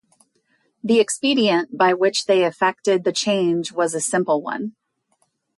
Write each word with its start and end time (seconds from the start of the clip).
The 0.83 0.99
expedient 0.99 1.77
by 1.77 1.93
which 1.93 2.25
they 2.25 2.43
effected 2.43 3.03
the 3.03 3.13
change 3.13 3.71
was 3.71 3.93
a 3.93 4.01
simple 4.01 4.41
one. 4.41 4.75